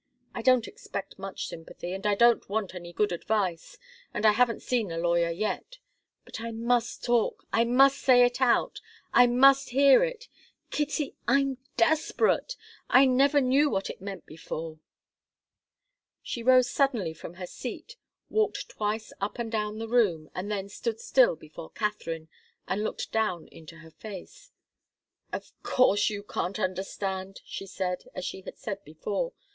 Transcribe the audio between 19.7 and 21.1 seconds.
the room, and then stood